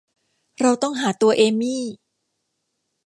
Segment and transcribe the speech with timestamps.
[0.61, 1.83] เราต้องหาตัวเอมี่